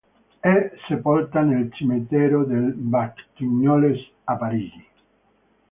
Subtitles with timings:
[0.39, 4.87] È sepolta nel Cimitero dei Batignolles, a Parigi.